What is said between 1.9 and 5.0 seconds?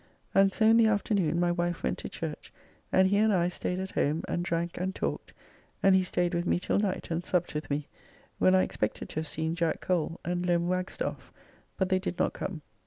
to church, and he and I stayed at home and drank and